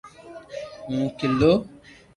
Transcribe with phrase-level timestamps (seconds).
[0.89, 1.53] ھون کيلو